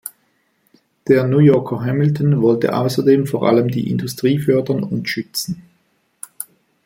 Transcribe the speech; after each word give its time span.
Der 1.07 1.27
New 1.27 1.37
Yorker 1.37 1.81
Hamilton 1.85 2.41
wollte 2.41 2.75
außerdem 2.75 3.27
vor 3.27 3.47
allem 3.47 3.67
die 3.67 3.91
Industrie 3.91 4.39
fördern 4.39 4.81
und 4.81 5.07
schützen. 5.07 5.61